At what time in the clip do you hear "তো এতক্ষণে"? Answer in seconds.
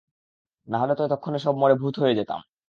0.95-1.39